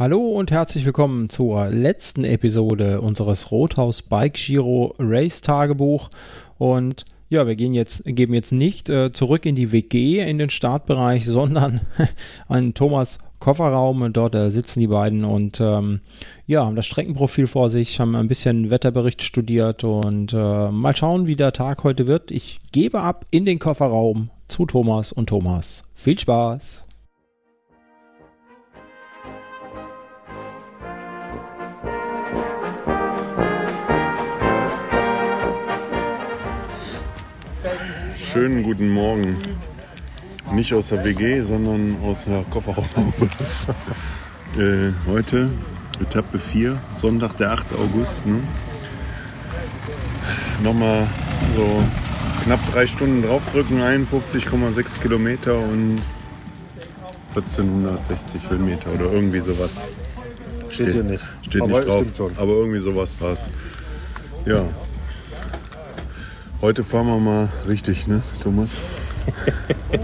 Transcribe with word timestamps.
Hallo 0.00 0.30
und 0.30 0.50
herzlich 0.50 0.86
willkommen 0.86 1.28
zur 1.28 1.68
letzten 1.68 2.24
Episode 2.24 3.02
unseres 3.02 3.50
Rothaus 3.50 4.00
Bike 4.00 4.32
Giro 4.32 4.94
Race 4.98 5.42
Tagebuch. 5.42 6.08
Und 6.56 7.04
ja, 7.28 7.46
wir 7.46 7.54
gehen 7.54 7.74
jetzt, 7.74 8.04
geben 8.06 8.32
jetzt 8.32 8.50
nicht 8.50 8.88
äh, 8.88 9.12
zurück 9.12 9.44
in 9.44 9.56
die 9.56 9.72
WG, 9.72 10.26
in 10.26 10.38
den 10.38 10.48
Startbereich, 10.48 11.26
sondern 11.26 11.82
an 12.48 12.72
Thomas 12.72 13.18
Kofferraum 13.40 14.00
und 14.00 14.16
dort 14.16 14.34
äh, 14.34 14.50
sitzen 14.50 14.80
die 14.80 14.86
beiden 14.86 15.22
und 15.22 15.60
ähm, 15.60 16.00
ja, 16.46 16.64
haben 16.64 16.76
das 16.76 16.86
Streckenprofil 16.86 17.46
vor 17.46 17.68
sich, 17.68 18.00
haben 18.00 18.16
ein 18.16 18.28
bisschen 18.28 18.70
Wetterbericht 18.70 19.22
studiert 19.22 19.84
und 19.84 20.32
äh, 20.32 20.70
mal 20.70 20.96
schauen, 20.96 21.26
wie 21.26 21.36
der 21.36 21.52
Tag 21.52 21.84
heute 21.84 22.06
wird. 22.06 22.30
Ich 22.30 22.62
gebe 22.72 23.02
ab 23.02 23.26
in 23.30 23.44
den 23.44 23.58
Kofferraum 23.58 24.30
zu 24.48 24.64
Thomas 24.64 25.12
und 25.12 25.26
Thomas. 25.26 25.84
Viel 25.94 26.18
Spaß! 26.18 26.86
Schönen 38.32 38.62
guten 38.62 38.90
Morgen. 38.90 39.36
Nicht 40.52 40.72
aus 40.72 40.90
der 40.90 41.04
WG, 41.04 41.40
sondern 41.40 41.96
aus 42.00 42.26
der 42.26 42.44
Kofferraumhaube. 42.44 43.28
äh, 44.56 44.92
heute 45.10 45.50
Etappe 46.00 46.38
4, 46.38 46.80
Sonntag, 46.96 47.36
der 47.38 47.50
8. 47.50 47.66
August. 47.74 48.24
Ne? 48.26 48.38
Nochmal 50.62 51.08
so 51.56 51.82
knapp 52.44 52.60
drei 52.72 52.86
Stunden 52.86 53.22
draufdrücken, 53.22 53.80
51,6 53.80 55.00
Kilometer 55.00 55.58
und 55.58 56.00
1460 57.34 58.48
Höhenmeter 58.48 58.92
oder 58.92 59.12
irgendwie 59.12 59.40
sowas. 59.40 59.72
Steht 60.68 60.92
hier 60.92 61.02
nicht. 61.02 61.24
Steht 61.48 61.62
Aber 61.62 61.80
nicht 61.80 61.88
drauf, 61.88 62.30
aber 62.36 62.52
irgendwie 62.52 62.78
sowas 62.78 63.16
war 63.18 63.32
es. 63.32 63.46
Ja. 64.46 64.62
Heute 66.62 66.84
fahren 66.84 67.06
wir 67.06 67.18
mal 67.18 67.48
richtig, 67.66 68.06
ne, 68.06 68.22
Thomas? 68.42 68.76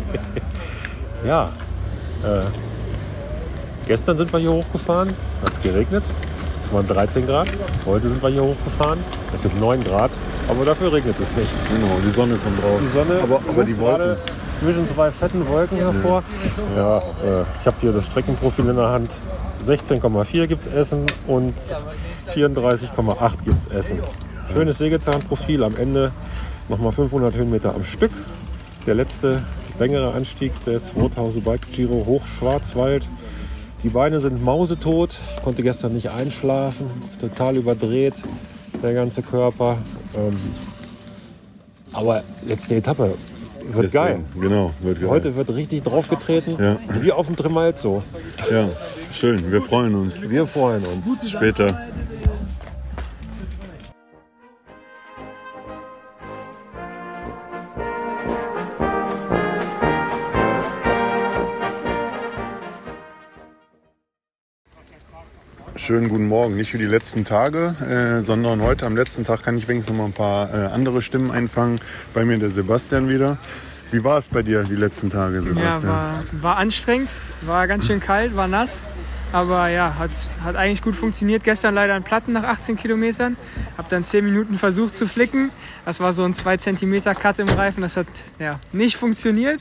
Ja. 1.27 1.51
Äh, 2.23 2.43
gestern 3.87 4.17
sind 4.17 4.33
wir 4.33 4.39
hier 4.39 4.53
hochgefahren, 4.53 5.09
hat 5.43 5.51
es 5.51 5.61
geregnet. 5.61 6.05
Es 6.63 6.73
waren 6.73 6.87
13 6.87 7.27
Grad. 7.27 7.51
Heute 7.85 8.09
sind 8.09 8.23
wir 8.23 8.29
hier 8.29 8.45
hochgefahren. 8.45 9.01
Es 9.35 9.43
sind 9.43 9.59
9 9.59 9.83
Grad, 9.83 10.13
aber 10.49 10.65
dafür 10.65 10.93
regnet 10.93 11.19
es 11.19 11.35
nicht. 11.37 11.49
Genau, 11.69 11.99
die 12.05 12.11
Sonne 12.11 12.37
kommt 12.37 12.63
raus. 12.63 12.81
Die 12.81 12.87
Sonne 12.87 13.21
aber, 13.23 13.41
aber 13.49 13.65
die 13.65 13.77
Wolken. 13.77 13.99
gerade 13.99 14.19
zwischen 14.61 14.89
zwei 14.89 15.11
fetten 15.11 15.47
Wolken 15.49 15.79
hervor. 15.79 16.23
Ja, 16.77 16.99
äh, 16.99 17.43
ich 17.61 17.67
habe 17.67 17.77
hier 17.81 17.93
das 17.93 18.07
Streckenprofil 18.07 18.69
in 18.69 18.77
der 18.77 18.89
Hand. 18.89 19.13
16,4 19.67 20.47
gibt 20.47 20.67
es 20.67 20.73
Essen 20.73 21.07
und 21.27 21.55
34,8 22.29 23.45
gibt 23.45 23.63
es 23.63 23.67
Essen. 23.67 23.99
Schönes 24.53 24.79
Sägezahnprofil. 24.79 25.63
Am 25.63 25.77
Ende 25.77 26.13
nochmal 26.69 26.93
500 26.93 27.35
Höhenmeter 27.35 27.75
am 27.75 27.85
Stück. 27.85 28.13
Der 28.87 28.95
letzte 28.95 29.43
längere 29.79 30.13
Anstieg 30.15 30.53
des 30.65 30.95
Rothause 30.97 31.41
Bike 31.41 31.69
Giro 31.71 32.05
Hochschwarzwald. 32.07 33.07
Die 33.83 33.89
Beine 33.89 34.21
sind 34.21 34.43
mausetot. 34.43 35.15
Ich 35.37 35.43
konnte 35.43 35.63
gestern 35.63 35.93
nicht 35.93 36.11
einschlafen. 36.11 36.87
Total 37.21 37.57
überdreht, 37.57 38.15
der 38.83 38.95
ganze 38.95 39.23
Körper. 39.23 39.79
Ähm, 40.17 40.37
aber 41.93 42.23
letzte 42.47 42.77
Etappe 42.77 43.15
wird 43.73 43.93
geil. 43.93 44.21
Deswegen, 44.31 44.49
Genau, 44.49 44.71
wird 44.81 45.01
geil. 45.01 45.11
Heute 45.11 45.37
wird 45.37 45.55
richtig 45.55 45.83
draufgetreten, 45.83 46.57
Ja. 46.59 46.79
wie 47.01 47.13
auf 47.13 47.27
dem 47.27 47.37
Trimalzo. 47.37 48.03
Ja, 48.51 48.69
schön, 49.13 49.51
wir 49.53 49.61
freuen 49.61 49.95
uns. 49.95 50.21
Wir 50.23 50.47
freuen 50.47 50.83
uns. 50.87 51.31
Später. 51.31 51.67
Schönen 65.87 66.09
guten 66.09 66.27
Morgen. 66.27 66.57
Nicht 66.57 66.75
wie 66.75 66.79
die 66.79 66.85
letzten 66.85 67.25
Tage, 67.25 67.77
äh, 67.81 68.21
sondern 68.21 68.61
heute 68.61 68.87
am 68.87 68.97
letzten 68.97 69.23
Tag 69.23 69.45
kann 69.45 69.57
ich 69.57 69.69
wenigstens 69.69 69.97
noch 69.97 70.03
mal 70.03 70.07
ein 70.07 70.13
paar 70.13 70.53
äh, 70.53 70.67
andere 70.67 71.01
Stimmen 71.01 71.31
einfangen. 71.31 71.79
Bei 72.13 72.25
mir 72.25 72.37
der 72.39 72.51
Sebastian 72.51 73.09
wieder. 73.09 73.39
Wie 73.93 74.03
war 74.03 74.19
es 74.19 74.29
bei 74.29 74.43
dir 74.43 74.65
die 74.65 74.75
letzten 74.75 75.11
Tage, 75.11 75.37
Ja, 75.37 75.43
Sebastian? 75.43 75.93
war, 75.93 76.25
war 76.41 76.57
anstrengend, 76.57 77.11
war 77.43 77.69
ganz 77.69 77.87
schön 77.87 78.01
kalt, 78.01 78.35
war 78.35 78.49
nass. 78.49 78.81
Aber 79.31 79.69
ja, 79.69 79.95
hat, 79.97 80.11
hat 80.43 80.57
eigentlich 80.57 80.83
gut 80.83 80.97
funktioniert. 80.97 81.45
Gestern 81.45 81.73
leider 81.73 81.95
ein 81.95 82.03
Platten 82.03 82.33
nach 82.33 82.43
18 82.43 82.75
Kilometern. 82.75 83.37
Hab 83.79 83.89
dann 83.89 84.03
10 84.03 84.25
Minuten 84.25 84.59
versucht 84.59 84.97
zu 84.97 85.07
flicken. 85.07 85.53
Das 85.85 86.01
war 86.01 86.13
so 86.13 86.25
ein 86.25 86.35
2 86.35 86.57
cm 86.57 87.01
Cut 87.15 87.39
im 87.39 87.49
Reifen. 87.49 87.83
Das 87.83 87.97
hat 87.97 88.09
ja, 88.41 88.59
nicht 88.73 88.97
funktioniert. 88.97 89.61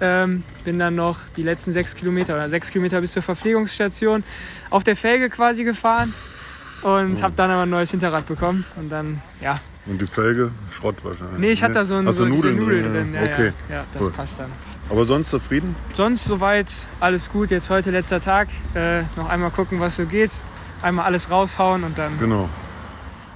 Ähm, 0.00 0.44
bin 0.64 0.78
dann 0.78 0.94
noch 0.94 1.18
die 1.36 1.42
letzten 1.42 1.72
6 1.72 1.94
Kilometer 1.96 2.34
oder 2.34 2.48
6 2.48 2.70
Kilometer 2.70 3.00
bis 3.00 3.12
zur 3.12 3.22
Verpflegungsstation 3.22 4.22
auf 4.70 4.84
der 4.84 4.96
Felge 4.96 5.28
quasi 5.28 5.64
gefahren. 5.64 6.12
Und 6.82 7.22
habe 7.22 7.34
dann 7.34 7.50
aber 7.50 7.62
ein 7.62 7.70
neues 7.70 7.90
Hinterrad 7.90 8.26
bekommen. 8.26 8.64
Und 8.76 8.90
dann, 8.90 9.20
ja. 9.40 9.58
Und 9.86 10.00
die 10.00 10.06
Felge? 10.06 10.52
Schrott 10.70 10.96
wahrscheinlich. 11.02 11.38
Nee, 11.38 11.50
ich 11.50 11.62
hatte 11.62 11.74
da 11.74 11.84
so, 11.84 11.96
ein, 11.96 12.06
Hast 12.06 12.18
so 12.18 12.26
Nudeln, 12.26 12.56
Nudeln 12.56 12.82
drin? 12.84 13.12
drin. 13.12 13.14
Ja, 13.14 13.22
okay. 13.22 13.52
ja, 13.68 13.74
ja, 13.76 13.84
das 13.92 14.02
Cool. 14.02 14.12
passt 14.12 14.38
dann. 14.38 14.52
Aber 14.90 15.04
sonst 15.04 15.30
zufrieden? 15.30 15.74
Sonst 15.92 16.24
soweit 16.24 16.70
alles 17.00 17.30
gut. 17.30 17.50
Jetzt 17.50 17.68
heute 17.68 17.90
letzter 17.90 18.20
Tag. 18.20 18.48
Äh, 18.74 19.02
noch 19.16 19.28
einmal 19.28 19.50
gucken, 19.50 19.80
was 19.80 19.96
so 19.96 20.06
geht. 20.06 20.30
Einmal 20.80 21.06
alles 21.06 21.30
raushauen 21.30 21.82
und 21.82 21.98
dann. 21.98 22.18
Genau. 22.20 22.48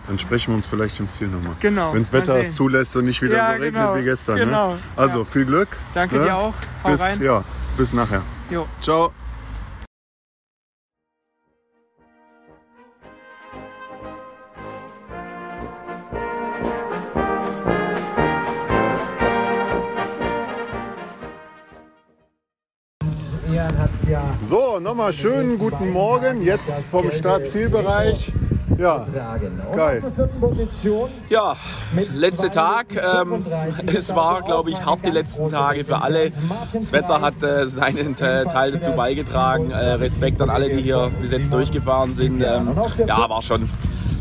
Dann 0.08 0.18
sprechen 0.18 0.50
wir 0.52 0.56
uns 0.56 0.66
vielleicht 0.66 0.98
im 0.98 1.08
Ziel 1.08 1.28
nochmal. 1.28 1.54
Genau, 1.60 1.94
Wenn 1.94 2.02
das 2.02 2.12
Wetter 2.12 2.36
es 2.40 2.54
zulässt 2.56 2.96
und 2.96 3.04
nicht 3.04 3.22
wieder 3.22 3.36
Ja, 3.36 3.46
so 3.46 3.52
regnet 3.62 3.74
genau, 3.74 3.96
wie 3.96 4.02
gestern. 4.02 4.36
genau, 4.36 4.72
Ne? 4.74 4.78
Also 4.96 5.20
ja. 5.20 5.24
viel 5.24 5.44
Glück. 5.44 5.68
Danke 5.94 6.16
ne? 6.16 6.24
dir 6.24 6.36
auch. 6.36 6.54
Hau 6.82 6.90
Bis, 6.90 7.00
rein. 7.00 7.22
ja, 7.22 7.44
bis 7.76 7.92
nachher. 7.92 8.22
Jo. 8.50 8.66
Ciao. 8.80 9.12
Nochmal 24.80 25.12
schönen 25.12 25.58
guten 25.58 25.90
Morgen. 25.90 26.40
Jetzt 26.42 26.84
vom 26.86 27.10
Start-Zielbereich. 27.10 28.32
Ja, 28.78 29.06
geil. 29.74 30.02
Ja, 31.28 31.56
letzter 32.14 32.50
Tag. 32.50 32.86
Ähm, 32.96 33.44
es 33.86 34.14
war, 34.14 34.42
glaube 34.42 34.70
ich, 34.70 34.84
hart 34.84 35.00
die 35.04 35.10
letzten 35.10 35.50
Tage 35.50 35.84
für 35.84 36.00
alle. 36.00 36.32
Das 36.72 36.90
Wetter 36.90 37.20
hat 37.20 37.42
äh, 37.42 37.68
seinen 37.68 38.16
Te- 38.16 38.46
Teil 38.50 38.72
dazu 38.72 38.92
beigetragen. 38.92 39.70
Äh, 39.70 39.92
Respekt 39.92 40.40
an 40.40 40.48
alle, 40.48 40.70
die 40.70 40.82
hier 40.82 41.10
bis 41.20 41.32
jetzt 41.32 41.52
durchgefahren 41.52 42.14
sind. 42.14 42.40
Ähm, 42.42 42.70
ja, 43.06 43.28
war 43.28 43.42
schon 43.42 43.68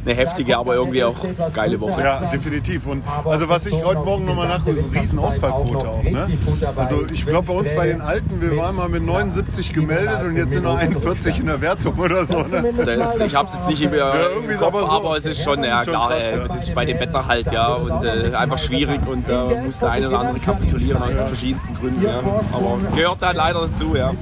eine 0.05 0.15
heftige, 0.15 0.57
aber 0.57 0.75
irgendwie 0.75 1.03
auch 1.03 1.15
geile 1.53 1.79
Woche. 1.79 2.01
Ja, 2.01 2.19
definitiv. 2.31 2.87
Und 2.87 3.03
also 3.25 3.49
was 3.49 3.65
ich 3.65 3.83
heute 3.83 4.01
Morgen 4.01 4.25
nochmal 4.25 4.47
nachgucke, 4.47 4.79
ist 4.79 4.85
eine 4.91 5.01
riesen 5.01 5.19
Ausfallquote 5.19 5.87
auch. 5.87 6.03
Ne? 6.03 6.27
Also 6.75 7.05
ich 7.11 7.25
glaube 7.25 7.47
bei 7.47 7.53
uns 7.53 7.69
bei 7.75 7.87
den 7.87 8.01
Alten, 8.01 8.41
wir 8.41 8.57
waren 8.57 8.75
mal 8.75 8.89
mit 8.89 9.03
79 9.03 9.73
gemeldet 9.73 10.21
und 10.23 10.37
jetzt 10.37 10.51
sind 10.51 10.63
noch 10.63 10.77
41 10.77 11.39
in 11.39 11.45
der 11.47 11.61
Wertung 11.61 11.97
oder 11.99 12.25
so. 12.25 12.39
Ne? 12.43 12.73
Das, 12.85 13.19
ich 13.19 13.35
habe 13.35 13.47
es 13.47 13.53
jetzt 13.55 13.67
nicht 13.67 13.81
im, 13.81 13.93
äh, 13.93 13.99
so, 13.99 14.57
Kopf, 14.57 14.75
aber 14.75 14.91
aber, 14.91 15.09
so. 15.11 15.15
es 15.15 15.25
ist 15.25 15.43
schon, 15.43 15.63
ja 15.63 15.83
klar, 15.83 16.15
äh, 16.15 16.37
ja. 16.37 16.47
das 16.47 16.67
ist 16.67 16.73
bei 16.73 16.85
dem 16.85 16.99
Wetter 16.99 17.27
halt, 17.27 17.51
ja, 17.51 17.73
und 17.73 18.03
äh, 18.03 18.35
einfach 18.35 18.57
schwierig 18.57 19.01
und 19.07 19.27
da 19.29 19.49
muss 19.63 19.79
der 19.79 19.91
eine 19.91 20.07
oder 20.07 20.19
andere 20.19 20.39
kapitulieren 20.39 21.01
aus 21.01 21.15
den 21.15 21.27
verschiedensten 21.27 21.75
Gründen. 21.75 22.03
Ja. 22.03 22.19
Aber 22.51 22.79
gehört 22.95 23.21
halt 23.21 23.37
leider 23.37 23.61
dazu, 23.67 23.95
ja. 23.95 24.13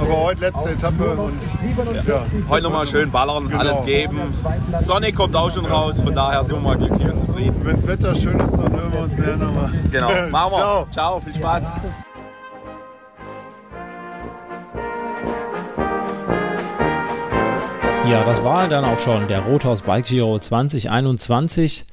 Aber 0.00 0.16
heute 0.24 0.40
letzte 0.40 0.70
Etappe 0.70 1.04
und 1.04 1.34
ja, 2.06 2.24
Heute 2.48 2.62
nochmal 2.64 2.86
schön 2.86 3.10
ballern, 3.10 3.48
Genau. 3.48 3.60
alles 3.60 3.84
geben. 3.84 4.20
Sonne 4.80 5.12
kommt 5.12 5.25
auch 5.34 5.50
schon 5.50 5.66
raus, 5.66 6.00
von 6.00 6.14
daher 6.14 6.42
sind 6.44 6.56
wir 6.56 6.60
mal 6.60 6.76
glücklich 6.76 7.08
und 7.08 7.18
zufrieden. 7.18 7.56
wenn 7.64 7.76
das 7.76 7.86
Wetter 7.86 8.14
schön 8.14 8.38
ist, 8.38 8.52
dann 8.52 8.72
hören 8.72 8.92
wir 8.92 9.00
uns 9.00 9.18
näher 9.18 9.36
nochmal. 9.36 9.72
Genau, 9.90 10.08
machen 10.30 10.52
wir. 10.52 10.58
Ciao. 10.58 10.86
Ciao 10.92 11.20
viel 11.20 11.34
Spaß. 11.34 11.64
Ja, 18.08 18.24
das 18.24 18.44
war 18.44 18.68
dann 18.68 18.84
auch 18.84 19.00
schon 19.00 19.26
der 19.26 19.40
Rothaus 19.40 19.82
Bike 19.82 20.06
Giro 20.06 20.38
2021. 20.38 21.84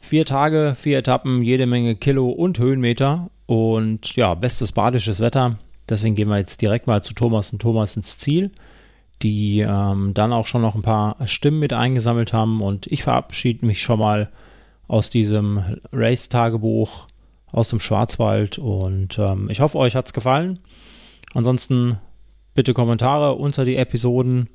Vier 0.00 0.24
Tage, 0.24 0.74
vier 0.74 0.98
Etappen, 0.98 1.42
jede 1.42 1.66
Menge 1.66 1.96
Kilo 1.96 2.30
und 2.30 2.58
Höhenmeter 2.58 3.28
und 3.44 4.16
ja, 4.16 4.34
bestes 4.34 4.72
badisches 4.72 5.20
Wetter. 5.20 5.50
Deswegen 5.88 6.14
gehen 6.14 6.28
wir 6.28 6.38
jetzt 6.38 6.62
direkt 6.62 6.86
mal 6.86 7.02
zu 7.02 7.12
Thomas 7.12 7.52
und 7.52 7.60
Thomas 7.60 7.94
ins 7.96 8.16
Ziel, 8.16 8.52
die 9.22 9.60
ähm, 9.60 10.12
dann 10.14 10.32
auch 10.32 10.46
schon 10.46 10.62
noch 10.62 10.74
ein 10.74 10.82
paar 10.82 11.16
Stimmen 11.26 11.58
mit 11.58 11.72
eingesammelt 11.72 12.32
haben 12.32 12.60
und 12.60 12.86
ich 12.86 13.02
verabschiede 13.02 13.64
mich 13.66 13.82
schon 13.82 13.98
mal 13.98 14.30
aus 14.88 15.10
diesem 15.10 15.78
Race-Tagebuch 15.92 17.06
aus 17.52 17.70
dem 17.70 17.80
Schwarzwald 17.80 18.58
und 18.58 19.18
ähm, 19.18 19.48
ich 19.50 19.60
hoffe, 19.60 19.78
euch 19.78 19.94
hat 19.94 20.06
es 20.06 20.12
gefallen. 20.12 20.58
Ansonsten 21.34 21.98
bitte 22.56 22.74
Kommentare 22.74 23.34
unter 23.34 23.64
die 23.64 23.76
Episoden. 23.76 24.48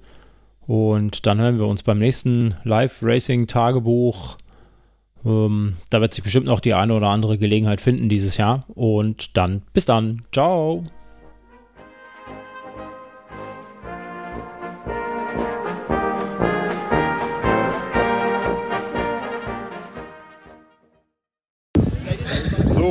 Und 0.68 1.26
dann 1.26 1.40
hören 1.40 1.58
wir 1.58 1.68
uns 1.68 1.84
beim 1.84 2.00
nächsten 2.00 2.56
Live-Racing-Tagebuch. 2.64 4.36
Ähm, 5.26 5.78
da 5.90 6.02
wird 6.02 6.14
sich 6.14 6.24
bestimmt 6.24 6.48
noch 6.48 6.60
die 6.60 6.74
eine 6.74 6.94
oder 6.94 7.08
andere 7.08 7.38
Gelegenheit 7.38 7.80
finden 7.80 8.10
dieses 8.10 8.38
Jahr. 8.38 8.66
Und 8.68 9.38
dann 9.38 9.64
bis 9.74 9.86
dann. 9.86 10.24
Ciao. 10.34 10.84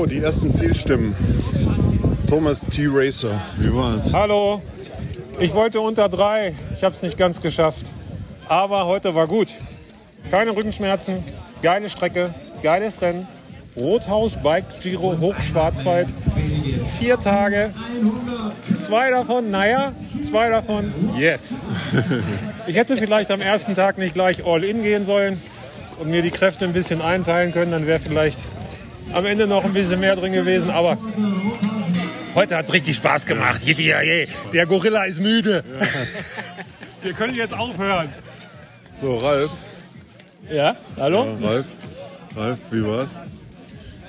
So, 0.00 0.06
die 0.06 0.20
ersten 0.20 0.50
Zielstimmen. 0.50 1.14
Thomas 2.26 2.64
T. 2.64 2.86
Racer, 2.88 3.38
wie 3.58 3.70
war's? 3.74 4.14
Hallo, 4.14 4.62
ich 5.38 5.52
wollte 5.52 5.78
unter 5.82 6.08
drei. 6.08 6.54
Ich 6.74 6.82
habe 6.82 6.94
es 6.94 7.02
nicht 7.02 7.18
ganz 7.18 7.42
geschafft. 7.42 7.84
Aber 8.48 8.86
heute 8.86 9.14
war 9.14 9.26
gut. 9.26 9.54
Keine 10.30 10.56
Rückenschmerzen, 10.56 11.22
geile 11.60 11.90
Strecke, 11.90 12.34
geiles 12.62 13.02
Rennen. 13.02 13.28
Rothaus 13.76 14.36
Bike 14.42 14.80
Giro 14.80 15.18
Hochschwarzwald. 15.20 16.08
Vier 16.98 17.20
Tage. 17.20 17.74
Zwei 18.78 19.10
davon, 19.10 19.50
naja, 19.50 19.92
zwei 20.22 20.48
davon, 20.48 20.94
yes. 21.18 21.54
Ich 22.66 22.76
hätte 22.76 22.96
vielleicht 22.96 23.30
am 23.30 23.42
ersten 23.42 23.74
Tag 23.74 23.98
nicht 23.98 24.14
gleich 24.14 24.46
all 24.46 24.64
in 24.64 24.82
gehen 24.82 25.04
sollen 25.04 25.38
und 25.98 26.08
mir 26.08 26.22
die 26.22 26.30
Kräfte 26.30 26.64
ein 26.64 26.72
bisschen 26.72 27.02
einteilen 27.02 27.52
können. 27.52 27.72
Dann 27.72 27.86
wäre 27.86 28.00
vielleicht 28.00 28.38
am 29.12 29.26
Ende 29.26 29.46
noch 29.46 29.64
ein 29.64 29.72
bisschen 29.72 30.00
mehr 30.00 30.16
drin 30.16 30.32
gewesen. 30.32 30.70
Aber 30.70 30.98
heute 32.34 32.56
hat 32.56 32.66
es 32.66 32.72
richtig 32.72 32.96
Spaß 32.96 33.26
gemacht. 33.26 33.60
Der 34.52 34.66
Gorilla 34.66 35.04
ist 35.04 35.20
müde. 35.20 35.64
Wir 37.02 37.12
können 37.14 37.34
jetzt 37.34 37.54
aufhören. 37.54 38.10
So, 39.00 39.16
Ralf. 39.18 39.50
Ja, 40.50 40.76
hallo? 40.98 41.26
Ja, 41.40 41.48
Ralf. 41.48 41.66
Ralf, 42.36 42.58
wie 42.70 42.84
war's? 42.84 43.20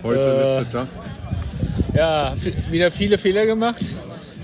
Heute, 0.04 0.58
letzter 0.60 0.80
Tag. 0.80 0.88
Ja, 1.94 2.34
wieder 2.70 2.92
viele 2.92 3.18
Fehler 3.18 3.46
gemacht. 3.46 3.82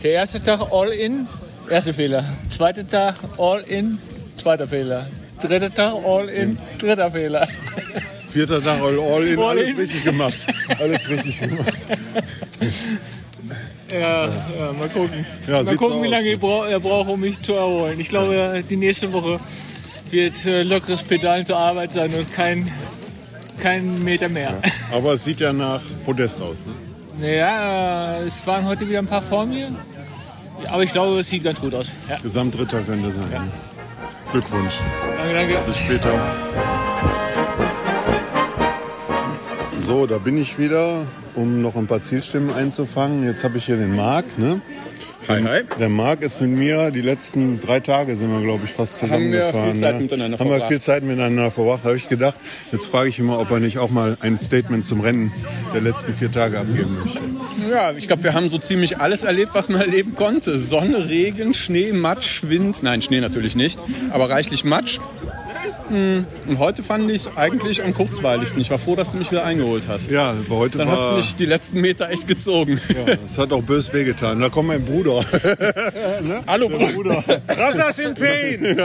Der 0.03 0.11
erste 0.11 0.41
Tag 0.41 0.61
all 0.71 0.89
in, 0.89 1.27
erster 1.69 1.93
Fehler. 1.93 2.23
Zweiter 2.49 2.87
Tag 2.87 3.15
all 3.37 3.61
in, 3.61 3.97
zweiter 4.37 4.67
Fehler. 4.67 5.07
Dritter 5.41 5.73
Tag 5.73 5.93
all 6.05 6.29
in, 6.29 6.57
dritter 6.77 7.09
Fehler. 7.11 7.47
Vierter 8.31 8.61
Tag 8.61 8.81
all, 8.81 8.99
all 8.99 9.27
in, 9.27 9.39
All 9.39 9.49
alles 9.57 9.69
in. 9.71 9.77
richtig 9.77 10.03
gemacht. 10.03 10.37
Alles 10.79 11.09
richtig 11.09 11.39
gemacht. 11.39 11.73
Ja, 13.91 14.25
ja 14.25 14.73
mal 14.77 14.89
gucken. 14.89 15.25
Ja, 15.47 15.63
mal 15.63 15.75
gucken, 15.77 16.01
wie 16.03 16.07
aus. 16.07 16.11
lange 16.11 16.37
braucht, 16.37 16.69
er 16.69 16.79
braucht, 16.79 17.09
um 17.09 17.19
mich 17.21 17.41
zu 17.41 17.53
erholen. 17.53 17.99
Ich 17.99 18.09
glaube, 18.09 18.63
die 18.69 18.75
nächste 18.75 19.11
Woche 19.13 19.39
wird 20.11 20.45
äh, 20.45 20.63
lockeres 20.63 21.03
Pedalen 21.03 21.45
zur 21.45 21.57
Arbeit 21.57 21.93
sein 21.93 22.13
und 22.13 22.31
kein, 22.33 22.69
kein 23.59 24.03
Meter 24.03 24.27
mehr. 24.29 24.59
Aber 24.91 25.13
es 25.13 25.23
sieht 25.23 25.39
ja 25.39 25.53
nach 25.53 25.81
Podest 26.05 26.41
aus. 26.41 26.63
Ne? 27.19 27.37
Ja, 27.37 28.19
es 28.19 28.45
waren 28.45 28.65
heute 28.65 28.87
wieder 28.87 28.99
ein 28.99 29.07
paar 29.07 29.21
vor 29.21 29.45
mir. 29.45 29.71
Ja, 30.63 30.71
Aber 30.71 30.83
ich 30.83 30.91
glaube, 30.91 31.19
es 31.19 31.29
sieht 31.29 31.43
ganz 31.43 31.59
gut 31.61 31.73
aus. 31.73 31.91
Ja, 32.09 32.17
Gesamtdritter 32.17 32.81
könnte 32.81 33.11
sein. 33.11 33.29
Ne? 33.29 33.41
Glückwunsch. 34.31 34.73
danke, 35.17 35.33
danke. 35.33 35.57
Bis 35.65 35.77
später. 35.77 36.85
So, 39.87 40.05
da 40.05 40.17
bin 40.17 40.37
ich 40.37 40.59
wieder, 40.59 41.07
um 41.33 41.61
noch 41.61 41.77
ein 41.77 41.87
paar 41.87 42.01
Zielstimmen 42.01 42.53
einzufangen. 42.53 43.25
Jetzt 43.25 43.45
habe 43.45 43.57
ich 43.57 43.67
hier 43.67 43.77
den 43.77 43.95
Marc. 43.95 44.25
Ne? 44.37 44.59
Hi, 45.29 45.41
hi. 45.41 45.61
Der 45.79 45.87
Marc 45.87 46.23
ist 46.23 46.41
mit 46.41 46.49
mir, 46.49 46.91
die 46.91 46.99
letzten 46.99 47.61
drei 47.61 47.79
Tage 47.79 48.17
sind 48.17 48.29
wir, 48.29 48.41
glaube 48.41 48.65
ich, 48.65 48.71
fast 48.71 49.01
Haben 49.01 49.31
wir 49.31 49.43
zusammengefahren. 49.43 49.71
viel 49.71 49.79
Zeit 49.79 49.95
ne? 49.95 50.01
miteinander 50.01 50.39
Haben 50.39 50.45
wir 50.47 50.51
verbracht. 50.55 50.71
viel 50.73 50.81
Zeit 50.81 51.03
miteinander 51.03 51.51
verbracht, 51.51 51.85
habe 51.85 51.95
ich 51.95 52.09
gedacht. 52.09 52.35
Jetzt 52.73 52.87
frage 52.87 53.07
ich 53.07 53.17
ihn 53.17 53.27
mal, 53.27 53.37
ob 53.37 53.49
er 53.49 53.61
nicht 53.61 53.77
auch 53.77 53.89
mal 53.89 54.17
ein 54.19 54.37
Statement 54.37 54.85
zum 54.85 54.99
Rennen 54.99 55.31
der 55.73 55.79
letzten 55.79 56.13
vier 56.13 56.33
Tage 56.33 56.59
abgeben 56.59 56.97
möchte. 57.05 57.21
Ja, 57.71 57.93
ich 57.95 58.07
glaube, 58.07 58.25
wir 58.25 58.33
haben 58.33 58.49
so 58.49 58.57
ziemlich 58.57 58.97
alles 58.99 59.23
erlebt, 59.23 59.55
was 59.55 59.69
man 59.69 59.79
erleben 59.87 60.15
konnte. 60.15 60.57
Sonne, 60.57 61.07
Regen, 61.07 61.53
Schnee, 61.53 61.93
Matsch, 61.93 62.41
Wind. 62.43 62.83
Nein, 62.83 63.01
Schnee 63.01 63.21
natürlich 63.21 63.55
nicht, 63.55 63.81
aber 64.09 64.29
reichlich 64.29 64.65
Matsch. 64.65 64.99
Und 65.89 66.59
heute 66.59 66.83
fand 66.83 67.09
ich 67.09 67.25
es 67.27 67.37
eigentlich 67.37 67.83
am 67.83 67.93
kurzweiligsten. 67.93 68.59
Ich 68.61 68.69
war 68.69 68.77
froh, 68.77 68.95
dass 68.95 69.11
du 69.11 69.17
mich 69.17 69.31
wieder 69.31 69.43
eingeholt 69.43 69.83
hast. 69.87 70.11
Ja, 70.11 70.31
aber 70.31 70.57
heute 70.57 70.77
Dann 70.79 70.89
hast 70.89 70.99
du 70.99 71.05
war... 71.05 71.15
mich 71.15 71.35
die 71.35 71.45
letzten 71.45 71.81
Meter 71.81 72.09
echt 72.09 72.27
gezogen. 72.27 72.79
Ja, 72.89 73.13
es 73.25 73.37
hat 73.37 73.51
auch 73.53 73.63
bös 73.63 73.91
wehgetan. 73.93 74.39
Da 74.39 74.49
kommt 74.49 74.67
mein 74.67 74.83
Bruder. 74.83 75.23
Hallo, 76.47 76.69
Der 76.69 76.85
Bruder. 76.87 77.23
Brothers 77.47 77.99
in 77.99 78.13
Pain. 78.13 78.77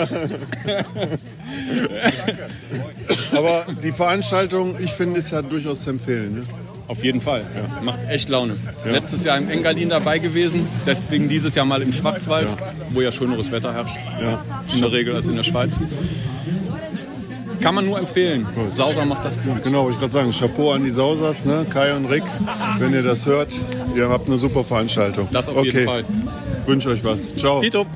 Aber 3.35 3.67
die 3.83 3.93
Veranstaltung, 3.93 4.77
ich 4.79 4.91
finde, 4.93 5.19
ist 5.21 5.31
ja 5.33 5.43
durchaus 5.43 5.83
zu 5.83 5.91
empfehlen. 5.91 6.35
Ne? 6.37 6.43
Auf 6.89 7.05
jeden 7.05 7.21
Fall. 7.21 7.45
Macht 7.83 8.01
echt 8.09 8.29
Laune. 8.29 8.57
Letztes 8.85 9.25
Jahr 9.25 9.39
im 9.39 9.49
Engadin 9.49 9.89
dabei 9.89 10.19
gewesen, 10.19 10.67
deswegen 10.87 11.29
dieses 11.29 11.55
Jahr 11.55 11.65
mal 11.65 11.81
im 11.81 11.93
Schwarzwald, 11.93 12.49
wo 12.91 13.01
ja 13.01 13.11
schöneres 13.11 13.51
Wetter 13.51 13.73
herrscht. 13.73 13.97
Ja. 14.21 14.45
In 14.75 14.81
der 14.81 14.93
Regel 14.93 15.17
als 15.17 15.29
in 15.29 15.37
der 15.37 15.43
Schweiz. 15.45 15.81
Kann 17.63 17.75
man 17.75 17.87
nur 17.87 17.99
empfehlen. 17.99 18.47
Sauser 18.71 19.05
macht 19.05 19.25
das 19.25 19.41
gut. 19.43 19.63
Genau, 19.63 19.89
ich 19.89 19.99
gerade 19.99 20.13
sagen, 20.13 20.33
Chapeau 20.33 20.73
an 20.73 20.85
die 20.85 20.91
Sausas, 20.91 21.45
ne? 21.45 21.65
Kai 21.69 21.95
und 21.95 22.07
Rick, 22.07 22.25
wenn 22.79 22.93
ihr 22.93 23.03
das 23.03 23.27
hört, 23.27 23.53
ihr 23.95 24.09
habt 24.09 24.29
eine 24.29 24.39
super 24.39 24.65
Veranstaltung. 24.65 25.29
Das 25.31 25.49
auf 25.49 25.57
okay. 25.57 25.71
jeden 25.71 25.85
Fall. 25.85 26.05
Wünsche 26.67 26.91
euch 26.91 27.05
was. 27.05 27.35
Ciao. 27.37 27.61
Tito. 27.61 27.87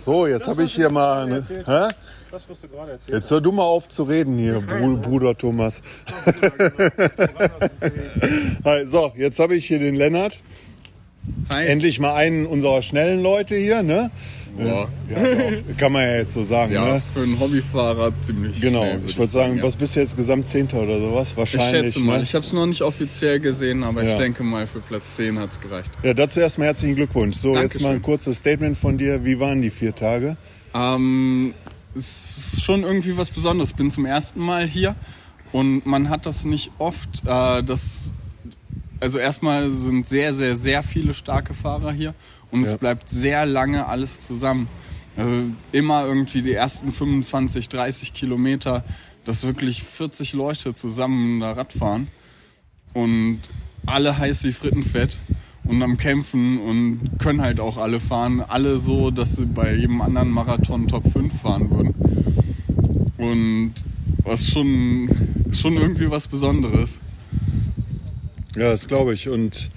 So, 0.00 0.26
jetzt 0.26 0.48
habe 0.48 0.64
ich 0.64 0.74
hier 0.74 0.88
mal. 0.88 1.26
Ne, 1.26 1.44
hä? 1.48 1.94
Das 2.30 2.48
wirst 2.48 2.64
du 2.64 2.68
gerade 2.68 2.92
erzählen. 2.92 3.18
Jetzt 3.18 3.30
hör 3.30 3.42
du 3.42 3.52
mal 3.52 3.64
auf 3.64 3.88
zu 3.88 4.04
reden 4.04 4.38
hier, 4.38 4.60
Bru 4.60 4.96
Bruder 4.96 5.36
Thomas. 5.36 5.82
Hi, 8.64 8.86
so, 8.86 9.12
jetzt 9.16 9.38
habe 9.38 9.56
ich 9.56 9.66
hier 9.66 9.78
den 9.78 9.96
Lennart. 9.96 10.38
Hi. 11.52 11.66
Endlich 11.66 11.98
mal 11.98 12.14
einen 12.14 12.46
unserer 12.46 12.80
schnellen 12.80 13.22
Leute 13.22 13.56
hier, 13.56 13.82
ne? 13.82 14.10
Ja, 14.66 14.88
kann 15.78 15.92
man 15.92 16.02
ja 16.02 16.16
jetzt 16.16 16.34
so 16.34 16.42
sagen, 16.42 16.72
Ja, 16.72 16.84
ne? 16.94 17.02
für 17.14 17.22
einen 17.22 17.38
Hobbyfahrer 17.40 18.12
ziemlich 18.20 18.60
Genau, 18.60 18.82
schnell, 18.82 19.00
ich 19.06 19.16
würde 19.16 19.30
sagen, 19.30 19.56
ja. 19.56 19.62
was 19.62 19.76
bist 19.76 19.96
du 19.96 20.00
jetzt 20.00 20.16
Gesamtzehnter 20.16 20.78
oder 20.82 21.00
sowas? 21.00 21.30
Ich 21.30 21.36
Wahrscheinlich. 21.36 21.70
schätze 21.94 22.00
mal, 22.00 22.18
ne? 22.18 22.22
ich 22.22 22.34
habe 22.34 22.44
es 22.44 22.52
noch 22.52 22.66
nicht 22.66 22.82
offiziell 22.82 23.40
gesehen, 23.40 23.82
aber 23.82 24.02
ich 24.04 24.14
denke 24.14 24.42
mal, 24.42 24.66
für 24.66 24.80
Platz 24.80 25.16
10 25.16 25.38
hat 25.38 25.52
es 25.52 25.60
gereicht. 25.60 25.90
Ja, 26.02 26.14
dazu 26.14 26.40
erstmal 26.40 26.68
herzlichen 26.68 26.96
Glückwunsch. 26.96 27.36
So, 27.36 27.48
jetzt 27.48 27.56
Dankeschön. 27.58 27.82
mal 27.88 27.94
ein 27.94 28.02
kurzes 28.02 28.38
Statement 28.38 28.76
von 28.76 28.98
dir. 28.98 29.24
Wie 29.24 29.38
waren 29.40 29.62
die 29.62 29.70
vier 29.70 29.94
Tage? 29.94 30.36
Ähm, 30.74 31.54
es 31.94 32.54
ist 32.54 32.62
schon 32.62 32.82
irgendwie 32.82 33.16
was 33.16 33.30
Besonderes. 33.30 33.72
Bin 33.72 33.90
zum 33.90 34.06
ersten 34.06 34.40
Mal 34.40 34.66
hier 34.68 34.94
und 35.52 35.84
man 35.86 36.08
hat 36.08 36.26
das 36.26 36.44
nicht 36.44 36.70
oft. 36.78 37.08
Äh, 37.26 37.62
das, 37.64 38.14
also 39.00 39.18
erstmal 39.18 39.70
sind 39.70 40.06
sehr, 40.06 40.32
sehr, 40.34 40.54
sehr 40.56 40.82
viele 40.82 41.14
starke 41.14 41.54
Fahrer 41.54 41.90
hier 41.92 42.14
und 42.50 42.62
Ja. 42.62 42.68
es 42.68 42.78
bleibt 42.78 43.08
sehr 43.08 43.46
lange 43.46 43.86
alles 43.86 44.26
zusammen. 44.26 44.68
Also 45.16 45.44
immer 45.72 46.06
irgendwie 46.06 46.42
die 46.42 46.52
ersten 46.54 46.92
25, 46.92 47.68
30 47.68 48.14
Kilometer, 48.14 48.84
dass 49.24 49.44
wirklich 49.46 49.82
40 49.82 50.32
Leute 50.32 50.74
zusammen 50.74 51.40
da 51.40 51.52
Rad 51.52 51.72
fahren 51.72 52.08
und 52.94 53.40
alle 53.86 54.16
heiß 54.16 54.44
wie 54.44 54.52
Frittenfett 54.52 55.18
und 55.64 55.82
am 55.82 55.96
Kämpfen 55.96 56.58
und 56.58 57.00
können 57.18 57.42
halt 57.42 57.60
auch 57.60 57.76
alle 57.76 58.00
fahren. 58.00 58.40
Alle 58.40 58.78
so, 58.78 59.10
dass 59.10 59.36
sie 59.36 59.46
bei 59.46 59.74
jedem 59.74 60.00
anderen 60.00 60.30
Marathon 60.30 60.88
Top 60.88 61.10
5 61.12 61.40
fahren 61.40 61.70
würden. 61.70 61.94
Und 63.18 63.74
was 64.24 64.48
schon, 64.48 65.10
schon 65.52 65.76
irgendwie 65.76 66.10
was 66.10 66.28
Besonderes. 66.28 67.00
Ja, 68.56 68.70
das 68.70 68.88
glaube 68.88 69.14
ich. 69.14 69.28
Und 69.28 69.70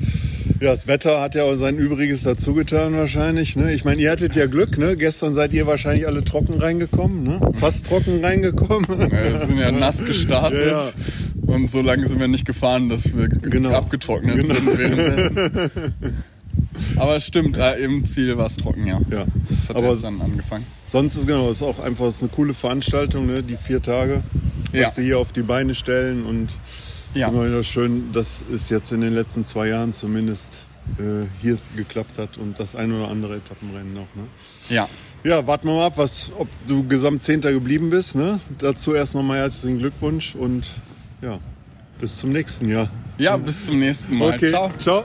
ja, 0.59 0.71
das 0.71 0.87
Wetter 0.87 1.21
hat 1.21 1.35
ja 1.35 1.43
auch 1.43 1.55
sein 1.55 1.77
Übriges 1.77 2.23
dazu 2.23 2.53
getan 2.53 2.93
wahrscheinlich. 2.93 3.55
Ne? 3.55 3.73
Ich 3.73 3.85
meine, 3.85 4.01
ihr 4.01 4.11
hattet 4.11 4.35
ja 4.35 4.45
Glück. 4.45 4.77
Ne? 4.77 4.95
Gestern 4.97 5.33
seid 5.33 5.53
ihr 5.53 5.67
wahrscheinlich 5.67 6.07
alle 6.07 6.23
trocken 6.23 6.59
reingekommen. 6.59 7.23
Ne? 7.23 7.39
Fast 7.53 7.85
trocken 7.87 8.23
reingekommen. 8.23 8.87
Wir 9.11 9.39
sind 9.39 9.59
ja 9.59 9.71
nass 9.71 10.03
gestartet 10.03 10.65
Ja, 10.71 10.81
ja. 10.85 10.91
und 11.45 11.69
so 11.69 11.81
lange 11.81 12.07
sind 12.07 12.19
wir 12.19 12.27
nicht 12.27 12.45
gefahren, 12.45 12.89
dass 12.89 13.15
wir 13.15 13.27
Genau. 13.29 13.71
abgetrocknet 13.73 14.35
Genau. 14.37 14.53
sind 14.53 14.77
währenddessen. 14.77 16.13
Aber 16.97 17.15
es 17.15 17.25
stimmt, 17.25 17.57
äh, 17.57 17.75
im 17.83 18.03
Ziel 18.05 18.37
war 18.37 18.47
es 18.47 18.57
trocken, 18.57 18.85
ja. 18.87 18.99
Ja. 19.11 19.25
Das 19.59 19.69
hat 19.69 19.75
Aber 19.75 19.95
dann 19.95 20.21
angefangen. 20.21 20.65
sonst 20.87 21.15
ist 21.15 21.27
genau, 21.27 21.49
ist 21.51 21.61
auch 21.61 21.79
einfach 21.79 22.07
ist 22.07 22.21
eine 22.21 22.29
coole 22.29 22.53
Veranstaltung, 22.53 23.27
ne? 23.27 23.43
die 23.43 23.57
vier 23.57 23.81
Tage, 23.81 24.21
was 24.71 24.79
Ja. 24.81 24.89
die 24.97 25.03
hier 25.03 25.19
auf 25.19 25.31
die 25.31 25.41
Beine 25.43 25.75
stellen. 25.75 26.23
Und 26.25 26.49
es 27.13 27.19
Ja. 27.19 27.27
ist 27.27 27.33
immer 27.33 27.45
wieder 27.47 27.63
schön, 27.63 28.11
dass 28.11 28.43
es 28.53 28.69
jetzt 28.69 28.91
in 28.91 29.01
den 29.01 29.13
letzten 29.13 29.45
zwei 29.45 29.67
Jahren 29.69 29.93
zumindest 29.93 30.59
äh, 30.99 31.25
hier 31.41 31.57
geklappt 31.77 32.17
hat 32.17 32.37
und 32.37 32.59
das 32.59 32.75
ein 32.75 32.91
oder 32.91 33.07
andere 33.09 33.37
Etappenrennen 33.37 33.93
noch. 33.93 34.07
Ne? 34.15 34.23
Ja, 34.69 34.87
Ja, 35.23 35.45
warten 35.47 35.67
wir 35.67 35.75
mal 35.75 35.85
ab, 35.85 35.93
was, 35.95 36.31
ob 36.37 36.47
du 36.67 36.85
Gesamtzehnter 36.87 37.53
geblieben 37.53 37.89
bist. 37.89 38.15
Ne? 38.15 38.39
Dazu 38.57 38.93
erst 38.93 39.15
nochmal 39.15 39.37
herzlichen 39.39 39.79
Glückwunsch 39.79 40.35
und 40.35 40.65
ja, 41.21 41.39
bis 42.01 42.17
zum 42.17 42.31
nächsten 42.31 42.67
Jahr. 42.69 42.89
Ja, 43.17 43.37
bis 43.37 43.65
zum 43.67 43.79
nächsten 43.79 44.17
Mal. 44.17 44.33
Okay, 44.33 44.49
Ciao. 44.49 44.71
ciao. 44.79 45.03